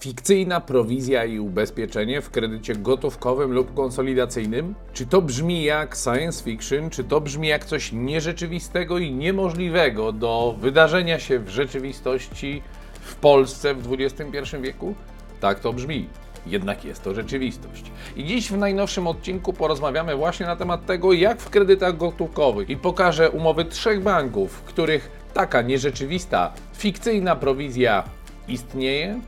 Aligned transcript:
Fikcyjna 0.00 0.60
prowizja 0.60 1.24
i 1.24 1.38
ubezpieczenie 1.38 2.22
w 2.22 2.30
kredycie 2.30 2.74
gotówkowym 2.74 3.52
lub 3.52 3.74
konsolidacyjnym? 3.74 4.74
Czy 4.92 5.06
to 5.06 5.22
brzmi 5.22 5.64
jak 5.64 5.96
science 5.96 6.44
fiction, 6.44 6.90
czy 6.90 7.04
to 7.04 7.20
brzmi 7.20 7.48
jak 7.48 7.64
coś 7.64 7.92
nierzeczywistego 7.92 8.98
i 8.98 9.12
niemożliwego 9.12 10.12
do 10.12 10.54
wydarzenia 10.60 11.18
się 11.18 11.38
w 11.38 11.48
rzeczywistości 11.48 12.62
w 13.00 13.14
Polsce 13.14 13.74
w 13.74 13.92
XXI 13.92 14.56
wieku? 14.60 14.94
Tak 15.40 15.60
to 15.60 15.72
brzmi. 15.72 16.08
Jednak 16.46 16.84
jest 16.84 17.02
to 17.02 17.14
rzeczywistość. 17.14 17.84
I 18.16 18.24
dziś 18.24 18.52
w 18.52 18.58
najnowszym 18.58 19.06
odcinku 19.06 19.52
porozmawiamy 19.52 20.16
właśnie 20.16 20.46
na 20.46 20.56
temat 20.56 20.86
tego, 20.86 21.12
jak 21.12 21.40
w 21.40 21.50
kredytach 21.50 21.96
gotówkowych 21.96 22.70
i 22.70 22.76
pokażę 22.76 23.30
umowy 23.30 23.64
trzech 23.64 24.02
banków, 24.02 24.52
w 24.52 24.62
których 24.62 25.10
taka 25.34 25.62
nierzeczywista, 25.62 26.52
fikcyjna 26.72 27.36
prowizja 27.36 28.04
istnieje 28.48 29.20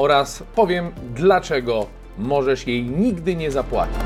oraz 0.00 0.42
powiem, 0.54 0.90
dlaczego 1.14 1.86
możesz 2.18 2.66
jej 2.66 2.82
nigdy 2.84 3.36
nie 3.36 3.50
zapłacić. 3.50 3.96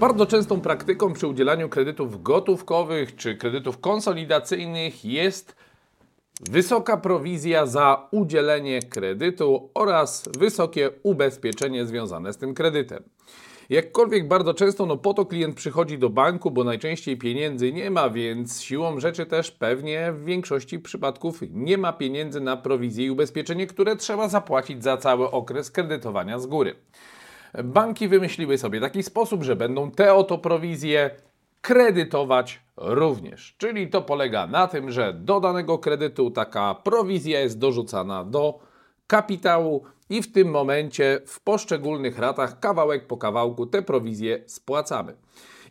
Bardzo 0.00 0.26
częstą 0.26 0.60
praktyką 0.60 1.12
przy 1.12 1.26
udzielaniu 1.26 1.68
kredytów 1.68 2.22
gotówkowych 2.22 3.16
czy 3.16 3.36
kredytów 3.36 3.80
konsolidacyjnych 3.80 5.04
jest 5.04 5.56
wysoka 6.40 6.96
prowizja 6.96 7.66
za 7.66 8.08
udzielenie 8.10 8.82
kredytu 8.82 9.70
oraz 9.74 10.28
wysokie 10.38 10.90
ubezpieczenie 11.02 11.86
związane 11.86 12.32
z 12.32 12.36
tym 12.36 12.54
kredytem. 12.54 13.02
Jakkolwiek 13.68 14.28
bardzo 14.28 14.54
często, 14.54 14.86
no 14.86 14.96
po 14.96 15.14
to 15.14 15.26
klient 15.26 15.56
przychodzi 15.56 15.98
do 15.98 16.10
banku, 16.10 16.50
bo 16.50 16.64
najczęściej 16.64 17.16
pieniędzy 17.16 17.72
nie 17.72 17.90
ma, 17.90 18.10
więc 18.10 18.62
siłą 18.62 19.00
rzeczy 19.00 19.26
też 19.26 19.50
pewnie 19.50 20.12
w 20.12 20.24
większości 20.24 20.78
przypadków 20.78 21.40
nie 21.50 21.78
ma 21.78 21.92
pieniędzy 21.92 22.40
na 22.40 22.56
prowizję 22.56 23.06
i 23.06 23.10
ubezpieczenie, 23.10 23.66
które 23.66 23.96
trzeba 23.96 24.28
zapłacić 24.28 24.84
za 24.84 24.96
cały 24.96 25.30
okres 25.30 25.70
kredytowania 25.70 26.38
z 26.38 26.46
góry. 26.46 26.74
Banki 27.64 28.08
wymyśliły 28.08 28.58
sobie 28.58 28.80
taki 28.80 29.02
sposób, 29.02 29.42
że 29.42 29.56
będą 29.56 29.90
te 29.90 30.14
oto 30.14 30.38
prowizje 30.38 31.10
kredytować 31.60 32.60
również. 32.76 33.54
Czyli 33.58 33.88
to 33.88 34.02
polega 34.02 34.46
na 34.46 34.66
tym, 34.66 34.90
że 34.90 35.12
do 35.12 35.40
danego 35.40 35.78
kredytu 35.78 36.30
taka 36.30 36.74
prowizja 36.74 37.40
jest 37.40 37.58
dorzucana 37.58 38.24
do 38.24 38.58
kapitału 39.06 39.84
i 40.10 40.22
w 40.22 40.32
tym 40.32 40.50
momencie 40.50 41.20
w 41.26 41.40
poszczególnych 41.40 42.18
ratach 42.18 42.60
kawałek 42.60 43.06
po 43.06 43.16
kawałku 43.16 43.66
te 43.66 43.82
prowizje 43.82 44.42
spłacamy. 44.46 45.16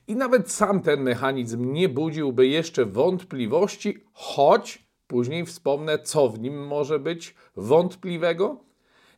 I 0.07 0.15
nawet 0.15 0.51
sam 0.51 0.81
ten 0.81 1.01
mechanizm 1.01 1.73
nie 1.73 1.89
budziłby 1.89 2.47
jeszcze 2.47 2.85
wątpliwości, 2.85 4.03
choć 4.13 4.87
później 5.07 5.45
wspomnę, 5.45 5.99
co 5.99 6.29
w 6.29 6.39
nim 6.39 6.67
może 6.67 6.99
być 6.99 7.35
wątpliwego, 7.55 8.63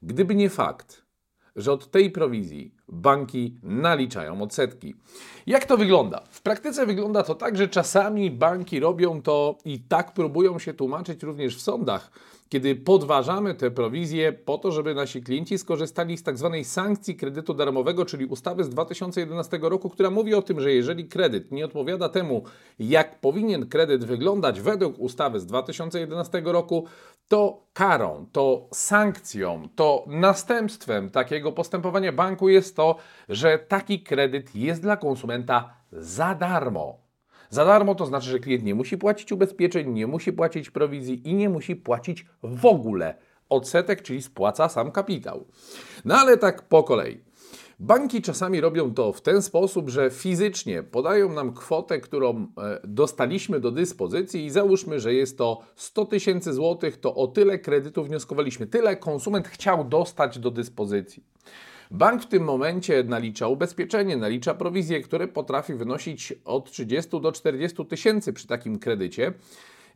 gdyby 0.01 0.35
nie 0.35 0.49
fakt, 0.49 1.05
że 1.55 1.71
od 1.71 1.91
tej 1.91 2.11
prowizji 2.11 2.75
banki 2.87 3.55
naliczają 3.63 4.41
odsetki. 4.41 4.95
Jak 5.47 5.65
to 5.65 5.77
wygląda? 5.77 6.23
W 6.29 6.41
praktyce 6.41 6.85
wygląda 6.85 7.23
to 7.23 7.35
tak, 7.35 7.57
że 7.57 7.67
czasami 7.67 8.31
banki 8.31 8.79
robią 8.79 9.21
to 9.21 9.57
i 9.65 9.79
tak 9.79 10.13
próbują 10.13 10.59
się 10.59 10.73
tłumaczyć 10.73 11.23
również 11.23 11.57
w 11.57 11.61
sądach 11.61 12.11
kiedy 12.49 12.75
podważamy 12.75 13.55
te 13.55 13.71
prowizje 13.71 14.33
po 14.33 14.57
to, 14.57 14.71
żeby 14.71 14.93
nasi 14.93 15.23
klienci 15.23 15.57
skorzystali 15.57 16.17
z 16.17 16.23
tak 16.23 16.37
zwanej 16.37 16.65
sankcji 16.65 17.15
kredytu 17.15 17.53
darmowego, 17.53 18.05
czyli 18.05 18.25
ustawy 18.25 18.63
z 18.63 18.69
2011 18.69 19.59
roku, 19.61 19.89
która 19.89 20.09
mówi 20.09 20.33
o 20.33 20.41
tym, 20.41 20.61
że 20.61 20.71
jeżeli 20.71 21.07
kredyt 21.07 21.51
nie 21.51 21.65
odpowiada 21.65 22.09
temu, 22.09 22.43
jak 22.79 23.19
powinien 23.19 23.69
kredyt 23.69 24.05
wyglądać 24.05 24.61
według 24.61 24.99
ustawy 24.99 25.39
z 25.39 25.45
2011 25.45 26.41
roku, 26.45 26.85
to 27.27 27.63
karą, 27.73 28.25
to 28.31 28.67
sankcją, 28.73 29.69
to 29.75 30.05
następstwem 30.07 31.09
takiego 31.09 31.51
postępowania 31.51 32.11
banku 32.11 32.49
jest 32.49 32.75
to, 32.75 32.95
że 33.29 33.59
taki 33.59 34.03
kredyt 34.03 34.55
jest 34.55 34.81
dla 34.81 34.97
konsumenta 34.97 35.73
za 35.91 36.35
darmo. 36.35 37.08
Za 37.49 37.65
darmo 37.65 37.95
to 37.95 38.05
znaczy, 38.05 38.29
że 38.29 38.39
klient 38.39 38.63
nie 38.63 38.75
musi 38.75 38.97
płacić 38.97 39.31
ubezpieczeń, 39.31 39.93
nie 39.93 40.07
musi 40.07 40.33
płacić 40.33 40.69
prowizji 40.69 41.29
i 41.29 41.33
nie 41.33 41.49
musi 41.49 41.75
płacić 41.75 42.25
w 42.43 42.65
ogóle 42.65 43.15
odsetek, 43.49 44.01
czyli 44.01 44.21
spłaca 44.21 44.69
sam 44.69 44.91
kapitał. 44.91 45.45
No 46.05 46.15
ale 46.15 46.37
tak 46.37 46.67
po 46.67 46.83
kolei. 46.83 47.29
Banki 47.79 48.21
czasami 48.21 48.61
robią 48.61 48.93
to 48.93 49.13
w 49.13 49.21
ten 49.21 49.41
sposób, 49.41 49.89
że 49.89 50.09
fizycznie 50.09 50.83
podają 50.83 51.33
nam 51.33 51.53
kwotę, 51.53 51.99
którą 51.99 52.47
e, 52.57 52.79
dostaliśmy 52.83 53.59
do 53.59 53.71
dyspozycji 53.71 54.45
i 54.45 54.49
załóżmy, 54.49 54.99
że 54.99 55.13
jest 55.13 55.37
to 55.37 55.61
100 55.75 56.05
tysięcy 56.05 56.53
złotych, 56.53 56.97
to 56.97 57.15
o 57.15 57.27
tyle 57.27 57.59
kredytu 57.59 58.03
wnioskowaliśmy, 58.03 58.67
tyle 58.67 58.97
konsument 58.97 59.47
chciał 59.47 59.83
dostać 59.83 60.39
do 60.39 60.51
dyspozycji. 60.51 61.23
Bank 61.91 62.23
w 62.23 62.27
tym 62.27 62.43
momencie 62.43 63.03
nalicza 63.03 63.47
ubezpieczenie, 63.47 64.17
nalicza 64.17 64.53
prowizję, 64.53 65.01
które 65.01 65.27
potrafi 65.27 65.73
wynosić 65.73 66.33
od 66.45 66.71
30 66.71 67.21
do 67.21 67.31
40 67.31 67.85
tysięcy 67.85 68.33
przy 68.33 68.47
takim 68.47 68.79
kredycie 68.79 69.33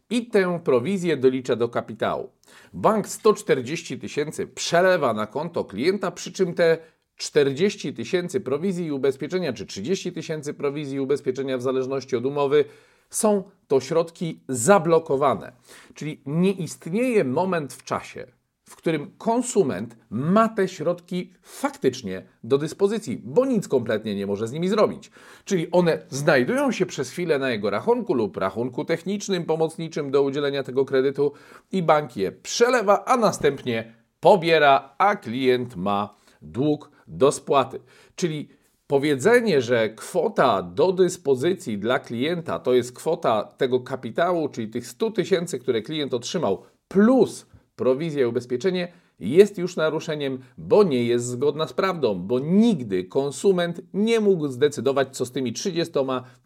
i 0.09 0.26
tę 0.26 0.59
prowizję 0.64 1.18
dolicza 1.18 1.56
do 1.56 1.70
kapitału. 1.70 2.30
Bank 2.74 3.08
140 3.08 4.00
tysięcy 4.00 4.48
przelewa 4.48 5.14
na 5.14 5.28
konto 5.28 5.66
klienta, 5.66 6.12
przy 6.12 6.32
czym 6.32 6.53
te 6.53 6.78
40 7.16 7.94
tysięcy 7.94 8.42
prowizji 8.42 8.86
i 8.86 8.92
ubezpieczenia, 8.92 9.53
czy 9.53 9.66
30 9.66 10.12
tysięcy 10.12 10.53
prowizji 10.53 10.98
i 10.98 11.00
ubezpieczenia 11.00 11.58
w 11.58 11.62
zależności 11.62 12.16
od 12.16 12.26
umowy, 12.26 12.66
są 13.09 13.44
to 13.68 13.80
środki 13.80 14.40
zablokowane. 14.48 15.52
Czyli 15.94 16.22
nie 16.26 16.52
istnieje 16.52 17.24
moment 17.24 17.74
w 17.74 17.84
czasie, 17.84 18.28
w 18.73 18.75
którym 18.75 19.11
konsument 19.17 19.97
ma 20.09 20.50
te 20.50 20.67
środki 20.67 21.34
faktycznie 21.41 22.25
do 22.44 22.57
dyspozycji, 22.57 23.22
bo 23.23 23.45
nic 23.45 23.67
kompletnie 23.67 24.16
nie 24.16 24.28
może 24.28 24.47
z 24.47 24.51
nimi 24.51 24.69
zrobić. 24.69 25.11
Czyli 25.45 25.72
one 25.72 26.00
znajdują 26.09 26.72
się 26.72 26.85
przez 26.85 27.09
chwilę 27.09 27.39
na 27.39 27.50
jego 27.50 27.69
rachunku 27.69 28.13
lub 28.13 28.38
rachunku 28.38 28.85
technicznym, 28.85 29.45
pomocniczym 29.45 30.11
do 30.11 30.23
udzielenia 30.23 30.63
tego 30.63 30.85
kredytu 30.85 31.34
i 31.72 31.84
bank 31.84 32.17
je 32.17 32.31
przelewa, 32.31 33.06
a 33.06 33.17
następnie 33.17 33.94
pobiera, 34.19 34.95
a 34.97 35.16
klient 35.16 35.75
ma 35.75 36.16
dług 36.41 36.91
do 37.07 37.31
spłaty. 37.31 37.79
Czyli 38.16 38.50
Powiedzenie, 38.88 39.61
że 39.61 39.90
kwota 39.90 40.61
do 40.61 40.91
dyspozycji 40.91 41.78
dla 41.78 42.00
klienta 42.00 42.59
to 42.59 42.73
jest 42.73 42.94
kwota 42.95 43.44
tego 43.57 43.79
kapitału, 43.79 44.50
czyli 44.50 44.67
tych 44.67 44.88
100 44.88 45.11
tysięcy, 45.11 45.59
które 45.59 45.81
klient 45.81 46.13
otrzymał, 46.13 46.63
plus 46.88 47.45
prowizja 47.75 48.22
i 48.22 48.25
ubezpieczenie 48.25 48.88
jest 49.19 49.57
już 49.57 49.75
naruszeniem, 49.75 50.39
bo 50.57 50.84
nie 50.84 51.03
jest 51.03 51.25
zgodna 51.25 51.67
z 51.67 51.73
prawdą, 51.73 52.16
bo 52.16 52.39
nigdy 52.39 53.03
konsument 53.03 53.81
nie 53.94 54.19
mógł 54.19 54.47
zdecydować, 54.47 55.17
co 55.17 55.25
z 55.25 55.31
tymi 55.31 55.53
30 55.53 55.94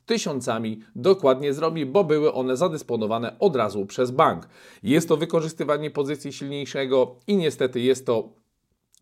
tysiącami 0.06 0.82
dokładnie 0.96 1.54
zrobi, 1.54 1.86
bo 1.86 2.04
były 2.04 2.34
one 2.34 2.58
zadysponowane 2.58 3.40
od 3.40 3.56
razu 3.56 3.86
przez 3.86 4.12
bank. 4.12 4.48
Jest 4.84 5.08
to 5.08 5.18
wykorzystywanie 5.18 5.92
pozycji 5.92 6.34
silniejszego 6.34 7.16
i 7.28 7.38
niestety 7.38 7.80
jest 7.80 8.06
to 8.06 8.30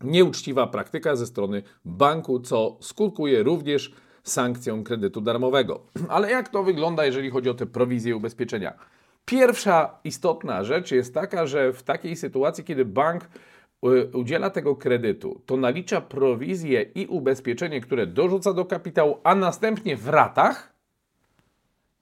nieuczciwa 0.04 0.66
praktyka 0.66 1.16
ze 1.16 1.26
strony 1.26 1.62
banku, 1.84 2.40
co 2.40 2.76
skutkuje 2.80 3.42
również 3.42 3.92
sankcją 4.24 4.84
kredytu 4.84 5.20
darmowego. 5.20 5.80
Ale 6.08 6.30
jak 6.30 6.48
to 6.48 6.62
wygląda, 6.62 7.06
jeżeli 7.06 7.30
chodzi 7.30 7.50
o 7.50 7.54
te 7.54 7.66
prowizje 7.66 8.16
ubezpieczenia? 8.16 8.78
Pierwsza 9.26 9.98
istotna 10.04 10.64
rzecz 10.64 10.90
jest 10.90 11.14
taka, 11.14 11.46
że 11.46 11.72
w 11.72 11.82
takiej 11.82 12.16
sytuacji, 12.16 12.64
kiedy 12.64 12.84
bank 12.84 13.24
y, 13.24 14.16
udziela 14.16 14.50
tego 14.50 14.76
kredytu, 14.76 15.40
to 15.46 15.56
nalicza 15.56 16.00
prowizję 16.00 16.82
i 16.82 17.06
ubezpieczenie, 17.06 17.80
które 17.80 18.06
dorzuca 18.06 18.52
do 18.52 18.64
kapitału, 18.64 19.18
a 19.24 19.34
następnie 19.34 19.96
w 19.96 20.08
ratach 20.08 20.72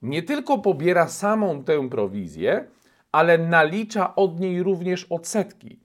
nie 0.01 0.23
tylko 0.23 0.57
pobiera 0.57 1.07
samą 1.07 1.63
tę 1.63 1.89
prowizję, 1.89 2.67
ale 3.11 3.37
nalicza 3.37 4.15
od 4.15 4.39
niej 4.39 4.63
również 4.63 5.03
odsetki. 5.09 5.79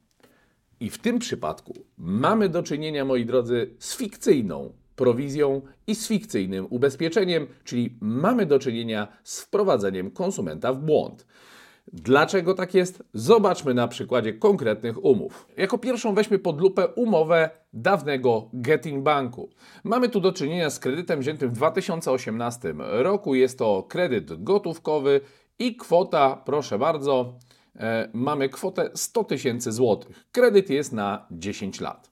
I 0.81 0.91
w 0.91 0.99
tym 0.99 1.19
przypadku 1.19 1.75
mamy 1.99 2.49
do 2.49 2.63
czynienia, 2.63 3.05
moi 3.05 3.27
drodzy, 3.27 3.75
z 3.79 3.97
fikcyjną 3.97 4.73
prowizją 5.01 5.63
i 5.87 5.95
z 5.95 6.09
fikcyjnym 6.09 6.67
ubezpieczeniem, 6.71 7.47
czyli 7.65 7.99
mamy 8.01 8.47
do 8.47 8.59
czynienia 8.59 9.09
z 9.25 9.41
wprowadzeniem 9.41 10.11
konsumenta 10.11 10.73
w 10.73 10.79
błąd. 10.79 11.27
Dlaczego 11.93 12.55
tak 12.55 12.75
jest? 12.75 13.03
Zobaczmy 13.15 13.75
na 13.75 13.89
przykładzie 13.89 14.33
konkretnych 14.33 15.05
umów. 15.05 15.47
Jako 15.57 15.79
pierwszą 15.79 16.15
weźmy 16.15 16.39
pod 16.39 16.61
lupę 16.61 16.89
umowę 16.89 17.51
dawnego 17.73 18.49
Getting 18.53 19.03
Banku. 19.03 19.51
Mamy 19.85 20.09
tu 20.09 20.21
do 20.21 20.33
czynienia 20.33 20.71
z 20.71 20.79
kredytem 20.79 21.21
wziętym 21.21 21.51
w 21.51 21.53
2018 21.53 22.75
roku. 22.77 23.35
Jest 23.35 23.59
to 23.59 23.87
kredyt 23.89 24.43
gotówkowy 24.43 25.21
i 25.59 25.77
kwota, 25.77 26.43
proszę 26.45 26.79
bardzo, 26.79 27.35
e, 27.77 28.09
mamy 28.13 28.49
kwotę 28.49 28.91
100 28.95 29.25
tysięcy 29.25 29.73
złotych. 29.73 30.27
Kredyt 30.33 30.71
jest 30.71 30.93
na 30.93 31.27
10 31.31 31.81
lat. 31.81 32.10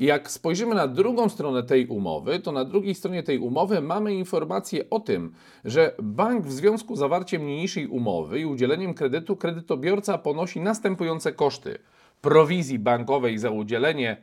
Jak 0.00 0.30
spojrzymy 0.30 0.74
na 0.74 0.88
drugą 0.88 1.28
stronę 1.28 1.62
tej 1.62 1.86
umowy, 1.86 2.40
to 2.40 2.52
na 2.52 2.64
drugiej 2.64 2.94
stronie 2.94 3.22
tej 3.22 3.38
umowy 3.38 3.80
mamy 3.80 4.14
informację 4.14 4.90
o 4.90 5.00
tym, 5.00 5.32
że 5.64 5.94
bank 6.02 6.46
w 6.46 6.52
związku 6.52 6.96
z 6.96 6.98
zawarciem 6.98 7.46
niniejszej 7.46 7.86
umowy 7.86 8.40
i 8.40 8.46
udzieleniem 8.46 8.94
kredytu 8.94 9.36
kredytobiorca 9.36 10.18
ponosi 10.18 10.60
następujące 10.60 11.32
koszty: 11.32 11.78
prowizji 12.20 12.78
bankowej 12.78 13.38
za 13.38 13.50
udzielenie 13.50 14.16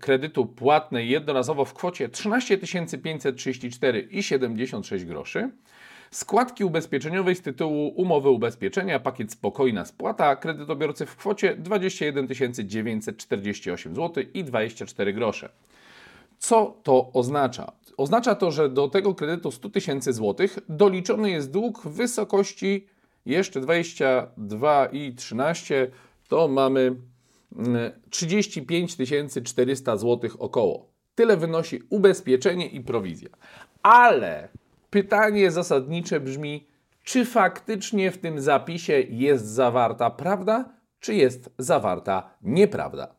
kredytu 0.00 0.46
płatnej 0.46 1.08
jednorazowo 1.08 1.64
w 1.64 1.74
kwocie 1.74 2.08
13 2.08 2.58
534,76 2.58 5.04
groszy 5.04 5.50
składki 6.10 6.64
ubezpieczeniowej 6.64 7.34
z 7.34 7.42
tytułu 7.42 7.88
umowy 7.88 8.30
ubezpieczenia, 8.30 9.00
pakiet 9.00 9.32
spokojna 9.32 9.84
spłata 9.84 10.36
kredytobiorcy 10.36 11.06
w 11.06 11.16
kwocie 11.16 11.56
21 11.56 12.28
948 12.68 13.94
zł 13.94 14.24
i 14.34 14.44
24 14.44 15.12
grosze. 15.12 15.48
Co 16.38 16.76
to 16.82 17.10
oznacza? 17.12 17.72
Oznacza 17.96 18.34
to, 18.34 18.50
że 18.50 18.68
do 18.68 18.88
tego 18.88 19.14
kredytu 19.14 19.50
100 19.50 19.70
tysięcy 19.70 20.12
złotych 20.12 20.58
doliczony 20.68 21.30
jest 21.30 21.50
dług 21.50 21.82
w 21.82 21.88
wysokości 21.88 22.86
jeszcze 23.26 23.60
22 23.60 24.86
i 24.86 25.14
13, 25.14 25.90
to 26.28 26.48
mamy 26.48 26.96
35 28.10 28.96
mm, 29.00 29.28
400 29.44 29.96
zł 29.96 30.30
około. 30.38 30.88
Tyle 31.14 31.36
wynosi 31.36 31.82
ubezpieczenie 31.90 32.66
i 32.66 32.80
prowizja. 32.80 33.28
Ale 33.82 34.48
Pytanie 34.90 35.50
zasadnicze 35.50 36.20
brzmi, 36.20 36.66
czy 37.04 37.24
faktycznie 37.24 38.10
w 38.10 38.18
tym 38.18 38.40
zapisie 38.40 39.00
jest 39.08 39.46
zawarta 39.46 40.10
prawda, 40.10 40.72
czy 41.00 41.14
jest 41.14 41.50
zawarta 41.58 42.34
nieprawda? 42.42 43.14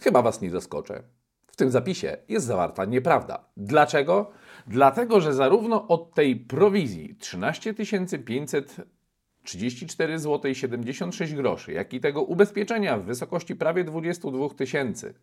Chyba 0.00 0.22
Was 0.22 0.40
nie 0.40 0.50
zaskoczę. 0.50 1.02
W 1.46 1.56
tym 1.56 1.70
zapisie 1.70 2.16
jest 2.28 2.46
zawarta 2.46 2.84
nieprawda. 2.84 3.44
Dlaczego? 3.56 4.30
Dlatego, 4.66 5.20
że 5.20 5.34
zarówno 5.34 5.88
od 5.88 6.14
tej 6.14 6.36
prowizji 6.36 7.16
13 7.18 7.74
534 7.74 10.18
zł 10.18 10.54
76 10.54 11.34
groszy, 11.34 11.72
jak 11.72 11.94
i 11.94 12.00
tego 12.00 12.22
ubezpieczenia 12.22 12.98
w 12.98 13.04
wysokości 13.04 13.56
prawie 13.56 13.84
22 13.84 14.48
tysięcy 14.48 15.14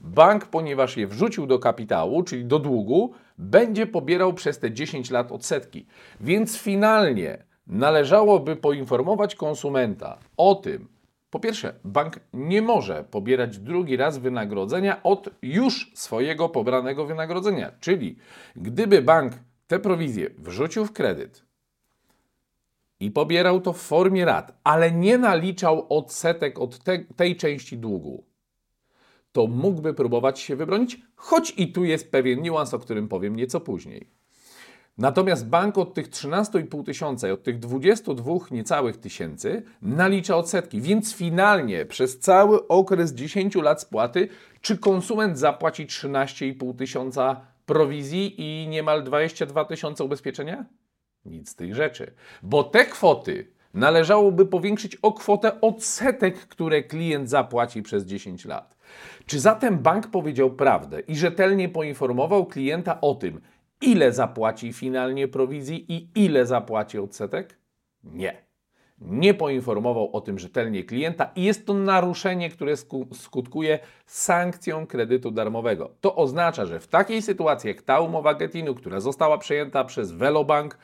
Bank, 0.00 0.46
ponieważ 0.46 0.96
je 0.96 1.06
wrzucił 1.06 1.46
do 1.46 1.58
kapitału, 1.58 2.22
czyli 2.22 2.44
do 2.44 2.58
długu, 2.58 3.12
będzie 3.38 3.86
pobierał 3.86 4.34
przez 4.34 4.58
te 4.58 4.72
10 4.72 5.10
lat 5.10 5.32
odsetki. 5.32 5.86
Więc 6.20 6.58
finalnie 6.58 7.44
należałoby 7.66 8.56
poinformować 8.56 9.34
konsumenta 9.34 10.18
o 10.36 10.54
tym, 10.54 10.88
po 11.30 11.40
pierwsze, 11.40 11.74
bank 11.84 12.20
nie 12.32 12.62
może 12.62 13.04
pobierać 13.10 13.58
drugi 13.58 13.96
raz 13.96 14.18
wynagrodzenia 14.18 15.02
od 15.02 15.30
już 15.42 15.92
swojego 15.94 16.48
pobranego 16.48 17.06
wynagrodzenia. 17.06 17.72
Czyli 17.80 18.16
gdyby 18.56 19.02
bank 19.02 19.32
te 19.66 19.78
prowizje 19.78 20.30
wrzucił 20.38 20.86
w 20.86 20.92
kredyt 20.92 21.44
i 23.00 23.10
pobierał 23.10 23.60
to 23.60 23.72
w 23.72 23.78
formie 23.78 24.24
rat, 24.24 24.58
ale 24.64 24.92
nie 24.92 25.18
naliczał 25.18 25.86
odsetek 25.88 26.58
od 26.58 26.78
te, 26.78 26.98
tej 26.98 27.36
części 27.36 27.78
długu, 27.78 28.24
to 29.32 29.46
mógłby 29.46 29.94
próbować 29.94 30.40
się 30.40 30.56
wybronić, 30.56 31.00
choć 31.16 31.54
i 31.56 31.72
tu 31.72 31.84
jest 31.84 32.10
pewien 32.10 32.42
niuans, 32.42 32.74
o 32.74 32.78
którym 32.78 33.08
powiem 33.08 33.36
nieco 33.36 33.60
później. 33.60 34.10
Natomiast 34.98 35.48
bank 35.48 35.78
od 35.78 35.94
tych 35.94 36.08
13,5 36.08 36.84
tysiąca 36.84 37.28
i 37.28 37.30
od 37.30 37.42
tych 37.42 37.58
22 37.58 38.34
niecałych 38.50 38.96
tysięcy 38.96 39.62
nalicza 39.82 40.36
odsetki, 40.36 40.80
więc 40.80 41.14
finalnie 41.14 41.86
przez 41.86 42.18
cały 42.18 42.68
okres 42.68 43.12
10 43.12 43.54
lat 43.54 43.82
spłaty, 43.82 44.28
czy 44.60 44.78
konsument 44.78 45.38
zapłaci 45.38 45.86
13,5 45.86 46.76
tysiąca 46.76 47.40
prowizji 47.66 48.34
i 48.40 48.68
niemal 48.68 49.04
22 49.04 49.64
tysiące 49.64 50.04
ubezpieczenia? 50.04 50.64
Nic 51.24 51.50
z 51.50 51.54
tych 51.54 51.74
rzeczy, 51.74 52.14
bo 52.42 52.64
te 52.64 52.84
kwoty 52.84 53.52
należałoby 53.74 54.46
powiększyć 54.46 54.96
o 54.96 55.12
kwotę 55.12 55.60
odsetek, 55.60 56.38
które 56.38 56.82
klient 56.82 57.30
zapłaci 57.30 57.82
przez 57.82 58.04
10 58.04 58.44
lat. 58.44 58.76
Czy 59.26 59.40
zatem 59.40 59.78
bank 59.78 60.06
powiedział 60.06 60.50
prawdę 60.50 61.00
i 61.00 61.16
rzetelnie 61.16 61.68
poinformował 61.68 62.46
klienta 62.46 63.00
o 63.00 63.14
tym, 63.14 63.40
ile 63.80 64.12
zapłaci 64.12 64.72
finalnie 64.72 65.28
prowizji 65.28 65.92
i 65.92 66.08
ile 66.14 66.46
zapłaci 66.46 66.98
odsetek? 66.98 67.58
Nie. 68.04 68.50
Nie 69.00 69.34
poinformował 69.34 70.16
o 70.16 70.20
tym 70.20 70.38
rzetelnie 70.38 70.84
klienta 70.84 71.30
i 71.36 71.44
jest 71.44 71.66
to 71.66 71.74
naruszenie, 71.74 72.50
które 72.50 72.76
skutkuje 73.12 73.78
sankcją 74.06 74.86
kredytu 74.86 75.30
darmowego. 75.30 75.90
To 76.00 76.16
oznacza, 76.16 76.66
że 76.66 76.80
w 76.80 76.86
takiej 76.88 77.22
sytuacji 77.22 77.68
jak 77.68 77.82
ta 77.82 78.00
umowa 78.00 78.34
Getinu, 78.34 78.74
która 78.74 79.00
została 79.00 79.38
przejęta 79.38 79.84
przez 79.84 80.12
Velobank, 80.12 80.78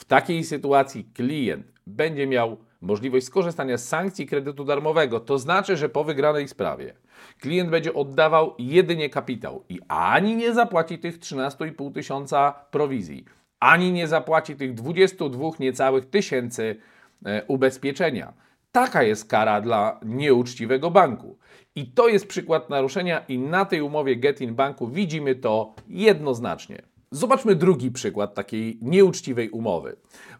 w 0.00 0.04
takiej 0.04 0.44
sytuacji 0.44 1.04
klient 1.04 1.72
będzie 1.86 2.26
miał 2.26 2.56
możliwość 2.80 3.26
skorzystania 3.26 3.78
z 3.78 3.88
sankcji 3.88 4.26
kredytu 4.26 4.64
darmowego. 4.64 5.20
To 5.20 5.38
znaczy, 5.38 5.76
że 5.76 5.88
po 5.88 6.04
wygranej 6.04 6.48
sprawie 6.48 6.94
klient 7.40 7.70
będzie 7.70 7.94
oddawał 7.94 8.54
jedynie 8.58 9.10
kapitał 9.10 9.64
i 9.68 9.80
ani 9.88 10.36
nie 10.36 10.54
zapłaci 10.54 10.98
tych 10.98 11.18
13,5 11.18 11.94
tysiąca 11.94 12.52
prowizji, 12.70 13.24
ani 13.60 13.92
nie 13.92 14.08
zapłaci 14.08 14.56
tych 14.56 14.74
22 14.74 15.50
niecałych 15.60 16.10
tysięcy 16.10 16.76
e, 17.24 17.44
ubezpieczenia. 17.44 18.32
Taka 18.72 19.02
jest 19.02 19.28
kara 19.28 19.60
dla 19.60 20.00
nieuczciwego 20.04 20.90
banku. 20.90 21.38
I 21.74 21.86
to 21.86 22.08
jest 22.08 22.26
przykład 22.26 22.70
naruszenia 22.70 23.24
i 23.28 23.38
na 23.38 23.64
tej 23.64 23.80
umowie 23.80 24.16
Getin 24.16 24.54
Banku 24.54 24.88
widzimy 24.88 25.34
to 25.34 25.74
jednoznacznie. 25.88 26.89
Zobaczmy 27.12 27.54
drugi 27.54 27.90
przykład 27.90 28.34
takiej 28.34 28.78
nieuczciwej 28.82 29.50
umowy. 29.50 29.96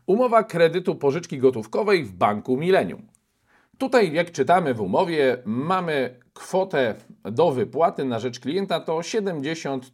Umowa 0.06 0.44
kredytu 0.44 0.94
pożyczki 0.94 1.38
gotówkowej 1.38 2.04
w 2.04 2.12
Banku 2.12 2.56
Millennium. 2.56 3.06
Tutaj, 3.78 4.12
jak 4.12 4.32
czytamy 4.32 4.74
w 4.74 4.80
umowie, 4.80 5.42
mamy 5.44 6.20
kwotę 6.32 6.94
do 7.24 7.52
wypłaty 7.52 8.04
na 8.04 8.18
rzecz 8.18 8.40
klienta 8.40 8.80
to 8.80 9.02
70 9.02 9.92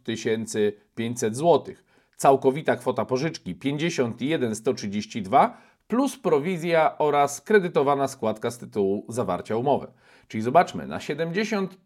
500 0.95 1.35
zł. 1.35 1.75
Całkowita 2.17 2.75
kwota 2.75 3.05
pożyczki 3.05 3.55
51 3.55 4.55
132 4.55 5.57
plus 5.87 6.17
prowizja 6.17 6.97
oraz 6.97 7.41
kredytowana 7.41 8.07
składka 8.07 8.51
z 8.51 8.57
tytułu 8.57 9.05
zawarcia 9.09 9.55
umowy. 9.55 9.87
Czyli 10.27 10.43
zobaczmy, 10.43 10.87
na 10.87 10.99
70 10.99 11.83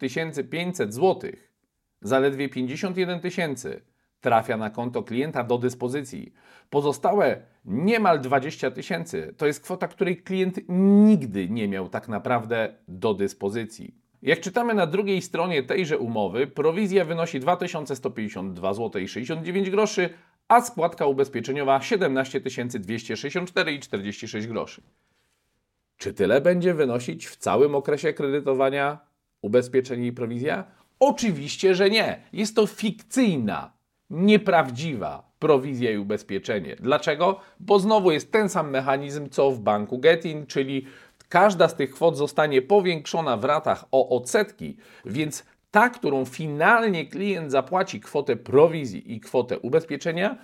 500 0.50 0.94
zł 0.94 1.32
zaledwie 2.02 2.50
51 2.50 3.20
tysięcy 3.20 3.91
trafia 4.22 4.58
na 4.58 4.70
konto 4.70 5.04
klienta 5.04 5.44
do 5.44 5.58
dyspozycji. 5.58 6.34
Pozostałe 6.70 7.42
niemal 7.66 8.22
20 8.22 8.72
tysięcy 8.72 9.34
to 9.38 9.48
jest 9.48 9.64
kwota, 9.64 9.88
której 9.88 10.18
klient 10.18 10.60
nigdy 10.70 11.50
nie 11.50 11.68
miał 11.68 11.90
tak 11.90 12.08
naprawdę 12.08 12.76
do 12.88 13.14
dyspozycji. 13.14 13.96
Jak 14.22 14.40
czytamy 14.40 14.74
na 14.74 14.88
drugiej 14.88 15.22
stronie 15.22 15.64
tejże 15.64 15.98
umowy, 15.98 16.48
prowizja 16.48 17.06
wynosi 17.06 17.40
2152 17.40 18.74
zł 18.74 19.08
69 19.08 19.70
groszy, 19.70 20.10
a 20.48 20.62
składka 20.62 21.06
ubezpieczeniowa 21.06 21.82
17 21.82 22.42
264,46 22.42 24.48
groszy. 24.48 24.82
Czy 25.98 26.14
tyle 26.14 26.42
będzie 26.42 26.74
wynosić 26.74 27.28
w 27.28 27.36
całym 27.36 27.76
okresie 27.76 28.14
kredytowania 28.14 29.00
ubezpieczenie 29.42 30.08
i 30.08 30.12
prowizja? 30.12 30.64
Oczywiście, 31.00 31.76
że 31.76 31.90
nie. 31.90 32.22
Jest 32.34 32.56
to 32.56 32.68
fikcyjna 32.68 33.81
nieprawdziwa 34.12 35.32
prowizja 35.40 35.92
i 35.92 35.98
ubezpieczenie. 35.98 36.76
Dlaczego? 36.80 37.40
Bo 37.60 37.80
znowu 37.80 38.12
jest 38.12 38.32
ten 38.32 38.50
sam 38.50 38.70
mechanizm 38.70 39.30
co 39.30 39.52
w 39.52 39.60
banku 39.60 40.00
Getin, 40.00 40.46
czyli 40.46 40.86
każda 41.30 41.68
z 41.68 41.76
tych 41.76 41.92
kwot 41.92 42.18
zostanie 42.18 42.62
powiększona 42.62 43.38
w 43.38 43.44
ratach 43.44 43.86
o 43.92 44.10
odsetki, 44.10 44.78
więc 45.06 45.46
ta, 45.72 45.90
którą 45.90 46.26
finalnie 46.26 47.06
klient 47.06 47.52
zapłaci 47.52 48.00
kwotę 48.00 48.36
prowizji 48.36 49.14
i 49.14 49.20
kwotę 49.20 49.60
ubezpieczenia, 49.60 50.38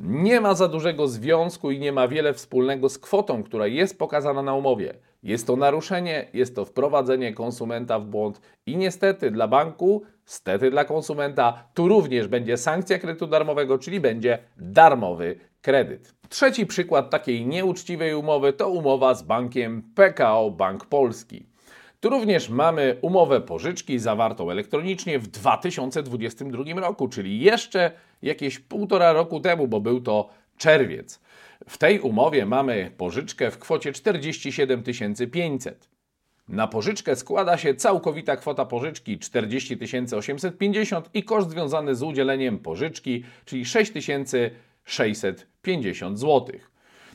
nie 0.00 0.40
ma 0.40 0.54
za 0.54 0.68
dużego 0.68 1.08
związku 1.08 1.70
i 1.70 1.78
nie 1.78 1.92
ma 1.92 2.08
wiele 2.08 2.34
wspólnego 2.34 2.88
z 2.88 2.98
kwotą, 2.98 3.42
która 3.42 3.66
jest 3.66 3.98
pokazana 3.98 4.42
na 4.42 4.54
umowie. 4.54 4.94
Jest 5.22 5.46
to 5.46 5.56
naruszenie, 5.56 6.28
jest 6.34 6.56
to 6.56 6.64
wprowadzenie 6.64 7.34
konsumenta 7.34 7.98
w 7.98 8.06
błąd 8.06 8.40
i 8.66 8.76
niestety 8.76 9.30
dla 9.30 9.48
banku, 9.48 10.02
stety 10.24 10.70
dla 10.70 10.84
konsumenta, 10.84 11.64
tu 11.74 11.88
również 11.88 12.28
będzie 12.28 12.56
sankcja 12.56 12.98
kredytu 12.98 13.26
darmowego, 13.26 13.78
czyli 13.78 14.00
będzie 14.00 14.38
darmowy 14.56 15.36
kredyt. 15.62 16.14
Trzeci 16.28 16.66
przykład 16.66 17.10
takiej 17.10 17.46
nieuczciwej 17.46 18.14
umowy 18.14 18.52
to 18.52 18.68
umowa 18.68 19.14
z 19.14 19.22
bankiem 19.22 19.82
PKO 19.94 20.50
Bank 20.50 20.86
Polski. 20.86 21.49
Tu 22.00 22.10
również 22.10 22.48
mamy 22.48 22.96
umowę 23.02 23.40
pożyczki 23.40 23.98
zawartą 23.98 24.50
elektronicznie 24.50 25.18
w 25.18 25.26
2022 25.26 26.80
roku, 26.80 27.08
czyli 27.08 27.40
jeszcze 27.40 27.92
jakieś 28.22 28.58
półtora 28.58 29.12
roku 29.12 29.40
temu, 29.40 29.68
bo 29.68 29.80
był 29.80 30.00
to 30.00 30.28
czerwiec. 30.56 31.20
W 31.68 31.78
tej 31.78 32.00
umowie 32.00 32.46
mamy 32.46 32.90
pożyczkę 32.96 33.50
w 33.50 33.58
kwocie 33.58 33.92
47 33.92 34.82
500. 35.32 35.88
Na 36.48 36.68
pożyczkę 36.68 37.16
składa 37.16 37.58
się 37.58 37.74
całkowita 37.74 38.36
kwota 38.36 38.64
pożyczki 38.64 39.18
40 39.18 39.78
850 40.16 41.10
i 41.14 41.24
koszt 41.24 41.50
związany 41.50 41.94
z 41.94 42.02
udzieleniem 42.02 42.58
pożyczki, 42.58 43.24
czyli 43.44 43.64
6650 43.64 46.18
zł. 46.18 46.46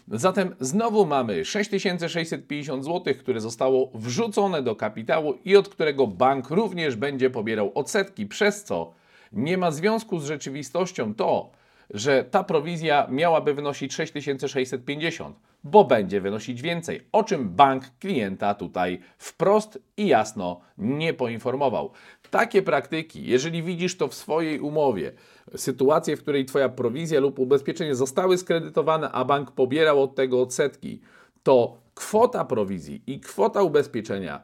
Zatem 0.08 0.56
znowu 0.60 1.06
mamy 1.06 1.46
6650 1.46 2.86
zł, 2.86 3.14
które 3.20 3.42
zostało 3.42 3.92
wrzucone 3.94 4.62
do 4.62 4.76
kapitału 4.76 5.38
i 5.46 5.56
od 5.56 5.70
którego 5.70 6.08
bank 6.08 6.50
również 6.50 6.96
będzie 6.96 7.30
pobierał 7.30 7.72
odsetki, 7.76 8.26
przez 8.26 8.64
co 8.64 8.94
nie 9.34 9.58
ma 9.58 9.72
związku 9.72 10.20
z 10.20 10.26
rzeczywistością 10.26 11.16
to, 11.16 11.52
że 11.90 12.24
ta 12.24 12.44
prowizja 12.44 13.08
miałaby 13.10 13.54
wynosić 13.54 13.94
6650, 13.94 15.38
bo 15.66 15.84
będzie 15.84 16.22
wynosić 16.22 16.62
więcej, 16.62 17.08
o 17.12 17.24
czym 17.24 17.50
bank 17.50 17.84
klienta 18.00 18.54
tutaj 18.54 19.00
wprost 19.18 19.80
i 19.98 20.08
jasno 20.08 20.62
nie 20.78 21.14
poinformował. 21.14 21.92
Takie 22.32 22.62
praktyki, 22.62 23.28
jeżeli 23.28 23.64
widzisz 23.64 23.98
to 23.98 24.08
w 24.08 24.14
swojej 24.14 24.60
umowie, 24.60 25.12
sytuację, 25.56 26.18
w 26.18 26.22
której 26.22 26.46
Twoja 26.46 26.70
prowizja 26.70 27.20
lub 27.20 27.40
ubezpieczenie 27.40 27.96
zostały 27.96 28.38
skredytowane, 28.38 29.12
a 29.12 29.26
bank 29.26 29.52
pobierał 29.52 30.04
od 30.04 30.16
tego 30.16 30.42
odsetki, 30.42 31.02
to 31.44 31.78
kwota 31.94 32.46
prowizji 32.46 33.04
i 33.08 33.20
kwota 33.20 33.62
ubezpieczenia 33.62 34.42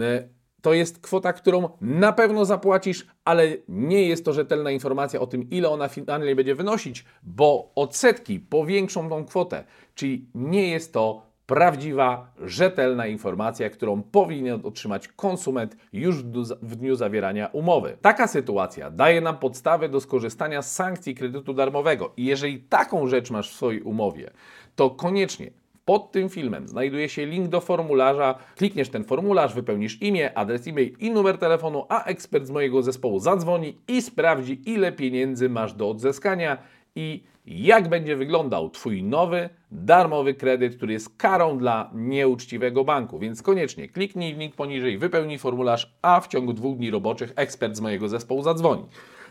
e, 0.00 0.28
to 0.64 0.72
jest 0.72 1.00
kwota, 1.00 1.32
którą 1.32 1.68
na 1.80 2.12
pewno 2.12 2.44
zapłacisz, 2.44 3.06
ale 3.24 3.56
nie 3.68 4.08
jest 4.08 4.24
to 4.24 4.32
rzetelna 4.32 4.70
informacja 4.70 5.20
o 5.20 5.26
tym, 5.26 5.50
ile 5.50 5.70
ona 5.70 5.88
finalnie 5.88 6.36
będzie 6.36 6.54
wynosić, 6.54 7.04
bo 7.22 7.72
odsetki 7.74 8.40
powiększą 8.40 9.08
tą 9.08 9.24
kwotę, 9.24 9.64
czyli 9.94 10.26
nie 10.34 10.68
jest 10.68 10.92
to 10.92 11.22
prawdziwa, 11.46 12.32
rzetelna 12.38 13.06
informacja, 13.06 13.70
którą 13.70 14.02
powinien 14.02 14.60
otrzymać 14.64 15.08
konsument 15.08 15.76
już 15.92 16.22
w 16.62 16.76
dniu 16.76 16.96
zawierania 16.96 17.46
umowy. 17.46 17.96
Taka 18.02 18.26
sytuacja 18.26 18.90
daje 18.90 19.20
nam 19.20 19.38
podstawę 19.38 19.88
do 19.88 20.00
skorzystania 20.00 20.62
z 20.62 20.74
sankcji 20.74 21.14
kredytu 21.14 21.54
darmowego 21.54 22.12
i 22.16 22.24
jeżeli 22.24 22.60
taką 22.60 23.06
rzecz 23.06 23.30
masz 23.30 23.50
w 23.50 23.56
swojej 23.56 23.82
umowie, 23.82 24.30
to 24.76 24.90
koniecznie 24.90 25.50
pod 25.84 26.12
tym 26.12 26.28
filmem 26.28 26.68
znajduje 26.68 27.08
się 27.08 27.26
link 27.26 27.48
do 27.48 27.60
formularza. 27.60 28.34
Klikniesz 28.56 28.88
ten 28.88 29.04
formularz, 29.04 29.54
wypełnisz 29.54 30.02
imię, 30.02 30.38
adres 30.38 30.68
e-mail 30.68 30.96
i 30.98 31.10
numer 31.10 31.38
telefonu, 31.38 31.86
a 31.88 32.04
ekspert 32.04 32.46
z 32.46 32.50
mojego 32.50 32.82
zespołu 32.82 33.18
zadzwoni 33.18 33.78
i 33.88 34.02
sprawdzi, 34.02 34.70
ile 34.70 34.92
pieniędzy 34.92 35.48
masz 35.48 35.74
do 35.74 35.90
odzyskania 35.90 36.58
i 36.96 37.24
jak 37.46 37.88
będzie 37.88 38.16
wyglądał 38.16 38.70
Twój 38.70 39.02
nowy, 39.02 39.48
darmowy 39.70 40.34
kredyt, 40.34 40.76
który 40.76 40.92
jest 40.92 41.16
karą 41.16 41.58
dla 41.58 41.90
nieuczciwego 41.94 42.84
banku. 42.84 43.18
Więc 43.18 43.42
koniecznie 43.42 43.88
kliknij 43.88 44.34
link 44.34 44.54
poniżej, 44.54 44.98
wypełnij 44.98 45.38
formularz, 45.38 45.96
a 46.02 46.20
w 46.20 46.28
ciągu 46.28 46.52
dwóch 46.52 46.76
dni 46.76 46.90
roboczych 46.90 47.32
ekspert 47.36 47.76
z 47.76 47.80
mojego 47.80 48.08
zespołu 48.08 48.42
zadzwoni. 48.42 48.84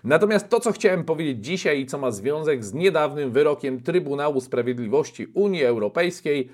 Natomiast 0.03 0.49
to, 0.49 0.59
co 0.59 0.71
chciałem 0.71 1.03
powiedzieć 1.03 1.45
dzisiaj 1.45 1.79
i 1.79 1.85
co 1.85 1.97
ma 1.97 2.11
związek 2.11 2.63
z 2.63 2.73
niedawnym 2.73 3.31
wyrokiem 3.31 3.83
Trybunału 3.83 4.41
Sprawiedliwości 4.41 5.27
Unii 5.33 5.63
Europejskiej, 5.63 6.49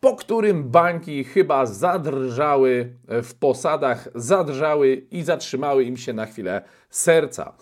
po 0.00 0.16
którym 0.16 0.64
banki 0.64 1.24
chyba 1.24 1.66
zadrżały 1.66 2.96
w 3.08 3.34
posadach, 3.34 4.08
zadrżały 4.14 5.06
i 5.10 5.22
zatrzymały 5.22 5.84
im 5.84 5.96
się 5.96 6.12
na 6.12 6.26
chwilę 6.26 6.62
serca. 6.90 7.56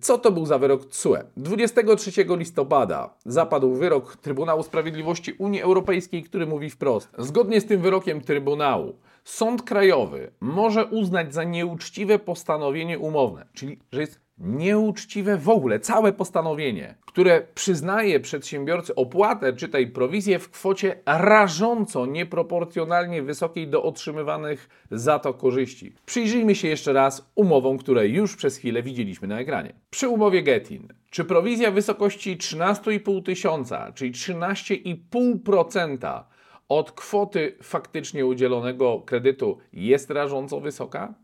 Co 0.00 0.18
to 0.18 0.32
był 0.32 0.46
za 0.46 0.58
wyrok 0.58 0.84
TSUE? 0.84 1.16
23 1.36 2.10
listopada 2.28 3.14
zapadł 3.24 3.74
wyrok 3.74 4.16
Trybunału 4.16 4.62
Sprawiedliwości 4.62 5.32
Unii 5.32 5.62
Europejskiej, 5.62 6.22
który 6.22 6.46
mówi 6.46 6.70
wprost: 6.70 7.08
Zgodnie 7.18 7.60
z 7.60 7.66
tym 7.66 7.80
wyrokiem 7.82 8.20
Trybunału, 8.20 8.98
Sąd 9.28 9.62
Krajowy 9.62 10.30
może 10.40 10.86
uznać 10.86 11.34
za 11.34 11.44
nieuczciwe 11.44 12.18
postanowienie 12.18 12.98
umowne, 12.98 13.46
czyli 13.52 13.78
że 13.92 14.00
jest 14.00 14.20
nieuczciwe 14.38 15.36
w 15.36 15.48
ogóle 15.48 15.80
całe 15.80 16.12
postanowienie, 16.12 16.94
które 17.06 17.42
przyznaje 17.54 18.20
przedsiębiorcy 18.20 18.94
opłatę 18.94 19.52
czy 19.52 19.68
tej 19.68 19.86
prowizję 19.86 20.38
w 20.38 20.50
kwocie 20.50 21.00
rażąco 21.06 22.06
nieproporcjonalnie 22.06 23.22
wysokiej 23.22 23.68
do 23.68 23.82
otrzymywanych 23.82 24.68
za 24.90 25.18
to 25.18 25.34
korzyści. 25.34 25.94
Przyjrzyjmy 26.06 26.54
się 26.54 26.68
jeszcze 26.68 26.92
raz 26.92 27.30
umowom, 27.34 27.78
które 27.78 28.08
już 28.08 28.36
przez 28.36 28.56
chwilę 28.56 28.82
widzieliśmy 28.82 29.28
na 29.28 29.40
ekranie. 29.40 29.72
Przy 29.90 30.08
umowie 30.08 30.42
Getin, 30.42 30.88
czy 31.10 31.24
prowizja 31.24 31.70
wysokości 31.70 32.36
13,5 32.36 33.22
tysiąca, 33.22 33.92
czyli 33.92 34.12
13,5% 34.12 36.22
od 36.68 36.92
kwoty 36.92 37.56
faktycznie 37.62 38.26
udzielonego 38.26 39.00
kredytu 39.00 39.58
jest 39.72 40.10
rażąco 40.10 40.60
wysoka? 40.60 41.14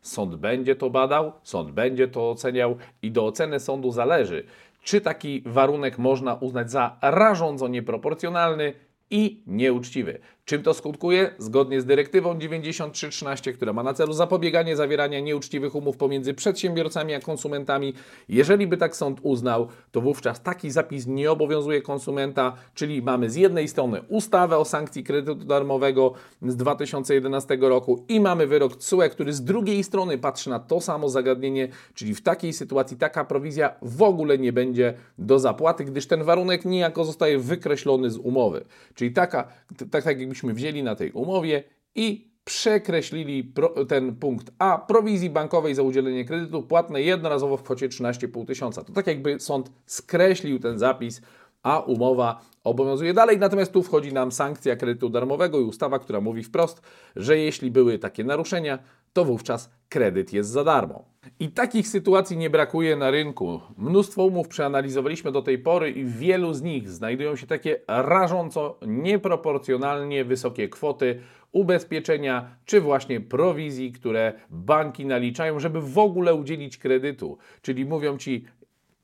Sąd 0.00 0.36
będzie 0.36 0.76
to 0.76 0.90
badał, 0.90 1.32
sąd 1.42 1.70
będzie 1.70 2.08
to 2.08 2.30
oceniał 2.30 2.76
i 3.02 3.10
do 3.10 3.26
oceny 3.26 3.60
sądu 3.60 3.90
zależy, 3.90 4.44
czy 4.82 5.00
taki 5.00 5.42
warunek 5.46 5.98
można 5.98 6.34
uznać 6.34 6.70
za 6.70 6.96
rażąco 7.02 7.68
nieproporcjonalny 7.68 8.72
i 9.10 9.42
nieuczciwy. 9.46 10.18
Czym 10.44 10.62
to 10.62 10.74
skutkuje? 10.74 11.34
Zgodnie 11.38 11.80
z 11.80 11.84
dyrektywą 11.84 12.38
9313, 12.38 13.52
która 13.52 13.72
ma 13.72 13.82
na 13.82 13.94
celu 13.94 14.12
zapobieganie 14.12 14.76
zawierania 14.76 15.20
nieuczciwych 15.20 15.74
umów 15.74 15.96
pomiędzy 15.96 16.34
przedsiębiorcami 16.34 17.14
a 17.14 17.20
konsumentami, 17.20 17.94
jeżeli 18.28 18.66
by 18.66 18.76
tak 18.76 18.96
sąd 18.96 19.18
uznał, 19.22 19.68
to 19.92 20.00
wówczas 20.00 20.42
taki 20.42 20.70
zapis 20.70 21.06
nie 21.06 21.30
obowiązuje 21.30 21.82
konsumenta, 21.82 22.56
czyli 22.74 23.02
mamy 23.02 23.30
z 23.30 23.36
jednej 23.36 23.68
strony 23.68 24.02
ustawę 24.08 24.58
o 24.58 24.64
sankcji 24.64 25.04
kredytu 25.04 25.44
darmowego 25.44 26.12
z 26.42 26.56
2011 26.56 27.58
roku 27.60 28.04
i 28.08 28.20
mamy 28.20 28.46
wyrok 28.46 28.76
TSUE, 28.76 29.08
który 29.10 29.32
z 29.32 29.44
drugiej 29.44 29.84
strony 29.84 30.18
patrzy 30.18 30.50
na 30.50 30.58
to 30.58 30.80
samo 30.80 31.08
zagadnienie, 31.08 31.68
czyli 31.94 32.14
w 32.14 32.22
takiej 32.22 32.52
sytuacji 32.52 32.96
taka 32.96 33.24
prowizja 33.24 33.74
w 33.82 34.02
ogóle 34.02 34.38
nie 34.38 34.52
będzie 34.52 34.94
do 35.18 35.38
zapłaty, 35.38 35.84
gdyż 35.84 36.06
ten 36.06 36.24
warunek 36.24 36.64
niejako 36.64 37.04
zostaje 37.04 37.38
wykreślony 37.38 38.10
z 38.10 38.16
umowy. 38.16 38.64
Czyli 38.94 39.12
taka, 39.12 39.48
tak, 39.90 40.06
jakbyśmy 40.06 40.31
byśmy 40.32 40.54
wzięli 40.54 40.82
na 40.82 40.94
tej 40.94 41.12
umowie 41.12 41.64
i 41.94 42.32
przekreślili 42.44 43.44
pro, 43.44 43.84
ten 43.86 44.16
punkt 44.16 44.52
A 44.58 44.78
prowizji 44.78 45.30
bankowej 45.30 45.74
za 45.74 45.82
udzielenie 45.82 46.24
kredytu 46.24 46.62
płatne 46.62 47.02
jednorazowo 47.02 47.56
w 47.56 47.62
kwocie 47.62 47.88
13,5 47.88 48.46
tysiąca. 48.46 48.84
To 48.84 48.92
tak 48.92 49.06
jakby 49.06 49.40
sąd 49.40 49.72
skreślił 49.86 50.58
ten 50.58 50.78
zapis, 50.78 51.22
a 51.62 51.80
umowa 51.80 52.40
obowiązuje 52.64 53.14
dalej. 53.14 53.38
Natomiast 53.38 53.72
tu 53.72 53.82
wchodzi 53.82 54.12
nam 54.12 54.32
sankcja 54.32 54.76
kredytu 54.76 55.08
darmowego 55.08 55.60
i 55.60 55.62
ustawa, 55.62 55.98
która 55.98 56.20
mówi 56.20 56.42
wprost, 56.42 56.82
że 57.16 57.38
jeśli 57.38 57.70
były 57.70 57.98
takie 57.98 58.24
naruszenia, 58.24 58.78
to 59.12 59.24
wówczas 59.24 59.70
kredyt 59.88 60.32
jest 60.32 60.50
za 60.50 60.64
darmo. 60.64 61.04
I 61.40 61.48
takich 61.48 61.88
sytuacji 61.88 62.36
nie 62.36 62.50
brakuje 62.50 62.96
na 62.96 63.10
rynku. 63.10 63.60
Mnóstwo 63.76 64.24
umów 64.24 64.48
przeanalizowaliśmy 64.48 65.32
do 65.32 65.42
tej 65.42 65.58
pory 65.58 65.90
i 65.90 66.04
w 66.04 66.16
wielu 66.16 66.54
z 66.54 66.62
nich 66.62 66.90
znajdują 66.90 67.36
się 67.36 67.46
takie 67.46 67.80
rażąco 67.88 68.78
nieproporcjonalnie 68.86 70.24
wysokie 70.24 70.68
kwoty 70.68 71.20
ubezpieczenia 71.52 72.56
czy 72.64 72.80
właśnie 72.80 73.20
prowizji, 73.20 73.92
które 73.92 74.32
banki 74.50 75.06
naliczają, 75.06 75.60
żeby 75.60 75.80
w 75.80 75.98
ogóle 75.98 76.34
udzielić 76.34 76.78
kredytu. 76.78 77.38
Czyli 77.62 77.84
mówią 77.84 78.18
ci, 78.18 78.44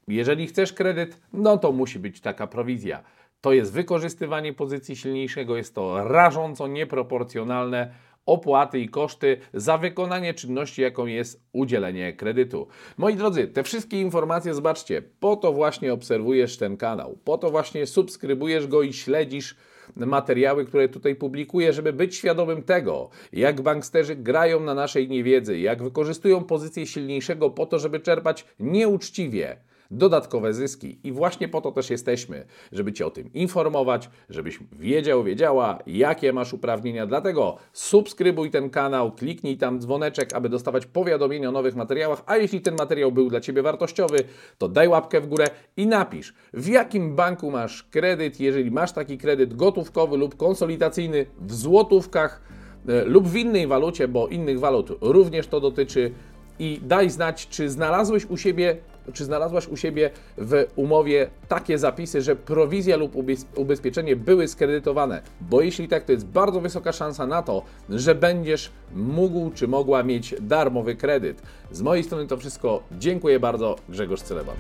jeżeli 0.09 0.47
chcesz 0.47 0.73
kredyt, 0.73 1.21
no 1.33 1.59
to 1.59 1.73
musi 1.73 1.99
być 1.99 2.21
taka 2.21 2.47
prowizja. 2.47 3.03
To 3.41 3.53
jest 3.53 3.73
wykorzystywanie 3.73 4.53
pozycji 4.53 4.97
silniejszego, 4.97 5.57
jest 5.57 5.75
to 5.75 6.09
rażąco 6.09 6.67
nieproporcjonalne 6.67 7.95
opłaty 8.29 8.81
i 8.81 8.89
koszty 8.89 9.37
za 9.55 9.79
wykonanie 9.79 10.35
czynności, 10.35 10.83
jaką 10.83 11.07
jest 11.07 11.43
udzielenie 11.53 12.13
kredytu. 12.13 12.67
Moi 12.97 13.15
drodzy, 13.15 13.47
te 13.47 13.63
wszystkie 13.63 14.01
informacje 14.01 14.55
zobaczcie, 14.55 15.03
po 15.21 15.37
to 15.37 15.53
właśnie 15.53 15.93
obserwujesz 15.93 16.57
ten 16.57 16.77
kanał, 16.77 17.19
po 17.25 17.39
to 17.39 17.51
właśnie 17.51 17.87
subskrybujesz 17.87 18.67
go 18.67 18.83
i 18.83 18.93
śledzisz 18.93 19.57
materiały, 19.97 20.65
które 20.65 20.89
tutaj 20.89 21.15
publikuję, 21.15 21.73
żeby 21.73 21.93
być 21.93 22.17
świadomym 22.17 22.63
tego, 22.63 23.11
jak 23.33 23.61
banksterzy 23.61 24.17
grają 24.17 24.61
na 24.61 24.75
naszej 24.75 25.09
niewiedzy, 25.09 25.59
jak 25.59 25.83
wykorzystują 25.83 26.45
pozycję 26.45 26.87
silniejszego 26.87 27.51
po 27.51 27.67
to, 27.67 27.79
żeby 27.79 28.01
czerpać 28.01 28.45
nieuczciwie 28.61 29.57
dodatkowe 29.91 30.55
zyski. 30.55 30.99
I 31.05 31.13
właśnie 31.13 31.49
po 31.49 31.61
to 31.61 31.73
też 31.73 31.91
jesteśmy, 31.91 32.47
żeby 32.73 32.93
Cię 32.93 33.07
o 33.07 33.11
tym 33.11 33.33
informować, 33.33 34.11
żebyś 34.31 34.59
wiedział, 34.73 35.25
wiedziała, 35.25 35.79
jakie 35.87 36.33
masz 36.33 36.53
uprawnienia. 36.53 37.07
Dlatego 37.07 37.57
subskrybuj 37.73 38.51
ten 38.51 38.71
kanał, 38.71 39.13
kliknij 39.13 39.57
tam 39.57 39.81
dzwoneczek, 39.81 40.33
aby 40.33 40.49
dostawać 40.49 40.87
powiadomienia 40.87 41.49
o 41.49 41.53
nowych 41.53 41.77
materiałach. 41.77 42.23
A 42.27 42.37
jeśli 42.37 42.61
ten 42.61 42.77
materiał 42.77 43.13
był 43.13 43.29
dla 43.29 43.41
Ciebie 43.41 43.63
wartościowy, 43.63 44.19
to 44.59 44.69
daj 44.69 44.89
łapkę 44.89 45.21
w 45.21 45.27
górę 45.27 45.47
i 45.77 45.87
napisz, 45.87 46.35
w 46.53 46.69
jakim 46.69 47.17
banku 47.17 47.51
masz 47.51 47.83
kredyt, 47.83 48.41
jeżeli 48.41 48.71
masz 48.71 48.93
taki 48.93 49.19
kredyt 49.19 49.57
gotówkowy 49.57 50.17
lub 50.17 50.37
konsolidacyjny 50.37 51.27
w 51.41 51.55
złotówkach 51.55 52.43
e, 52.89 53.05
lub 53.05 53.29
w 53.29 53.37
innej 53.37 53.67
walucie, 53.67 54.09
bo 54.09 54.29
innych 54.29 54.61
walut 54.61 54.91
również 55.01 55.47
to 55.47 55.61
dotyczy. 55.61 56.13
I 56.61 56.81
daj 56.83 57.11
znać, 57.11 57.49
czy 57.49 57.71
znalazłeś 57.71 58.27
u 58.27 58.37
siebie 58.37 58.77
czy 59.13 59.25
znalazłaś 59.25 59.69
u 59.69 59.77
siebie 59.77 60.11
w 60.39 60.65
umowie 60.77 61.31
takie 61.49 61.79
zapisy, 61.79 62.23
że 62.23 62.37
prowizja 62.37 62.97
lub 62.97 63.15
ubez- 63.15 63.47
ubezpieczenie 63.57 64.17
były 64.17 64.49
skredytowane? 64.49 65.23
Bo 65.41 65.61
jeśli 65.61 65.89
tak, 65.89 66.05
to 66.05 66.13
jest 66.13 66.27
bardzo 66.27 66.61
wysoka 66.61 66.93
szansa 66.93 67.27
na 67.27 67.43
to, 67.43 67.63
że 67.91 68.15
będziesz 68.15 68.71
mógł 68.95 69.51
czy 69.51 69.69
mogła 69.69 70.03
mieć 70.03 70.35
darmowy 70.41 70.97
kredyt. 70.97 71.43
Z 71.71 71.83
mojej 71.83 72.05
strony 72.05 72.27
to 72.27 72.37
wszystko. 72.37 72.83
Dziękuję 72.93 73.41
bardzo. 73.41 73.77
Grzegorz 73.89 74.23
Celeban. 74.23 74.57